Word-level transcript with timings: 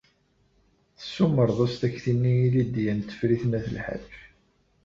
Tessumreḍ-as-d 0.97 1.79
takti-nni 1.81 2.33
i 2.45 2.47
Lidya 2.53 2.93
n 2.97 2.99
Tifrit 3.07 3.43
n 3.47 3.57
At 3.59 3.67
Lḥaǧ. 3.75 4.09